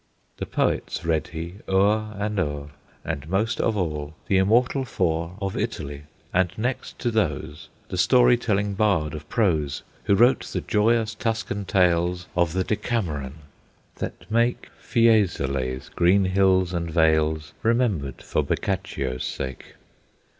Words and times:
The 0.37 0.47
poets 0.47 1.05
read 1.05 1.27
he 1.27 1.57
o'er 1.69 2.15
and 2.17 2.39
o'er, 2.39 2.69
And 3.05 3.29
most 3.29 3.61
of 3.61 3.77
all 3.77 4.15
the 4.27 4.37
Immortal 4.39 4.83
Four 4.83 5.37
Of 5.39 5.55
Italy; 5.55 6.05
and 6.33 6.49
next 6.57 6.97
to 6.97 7.11
those, 7.11 7.69
The 7.89 7.99
story 7.99 8.35
telling 8.35 8.73
bard 8.73 9.13
of 9.13 9.29
prose, 9.29 9.83
Who 10.05 10.15
wrote 10.15 10.45
the 10.45 10.61
joyous 10.61 11.13
Tuscan 11.13 11.65
tales 11.65 12.25
Of 12.35 12.53
the 12.53 12.63
Decameron, 12.63 13.41
that 13.97 14.25
make 14.31 14.69
Fiesole's 14.81 15.89
green 15.89 16.25
hills 16.25 16.73
and 16.73 16.89
vales 16.89 17.53
Remembered 17.61 18.23
for 18.23 18.41
Boccaccio's 18.43 19.23
sake. 19.23 19.75